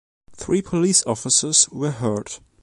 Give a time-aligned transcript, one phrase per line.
[0.35, 2.39] Three police officers were hurt.